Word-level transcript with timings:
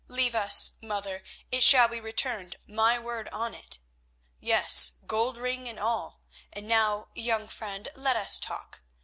Leave 0.07 0.33
us, 0.33 0.71
mother. 0.81 1.21
It 1.51 1.61
shall 1.63 1.87
be 1.87 2.01
returned, 2.01 2.55
my 2.65 2.97
word 2.97 3.29
on 3.29 3.53
it. 3.53 3.77
Yes, 4.39 4.93
gold 5.05 5.37
ring 5.37 5.69
and 5.69 5.77
all. 5.79 6.23
And 6.51 6.67
now, 6.67 7.09
young 7.13 7.47
friend, 7.47 7.87
let 7.95 8.15
us 8.15 8.39
talk. 8.39 8.81